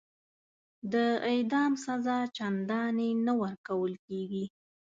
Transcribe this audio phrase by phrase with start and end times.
[0.91, 0.95] د
[1.31, 4.45] اعدام سزا چنداني نه ورکول کیږي.